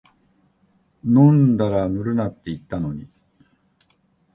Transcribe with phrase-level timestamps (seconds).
[1.05, 3.07] 飲んだら乗るなって言ったのに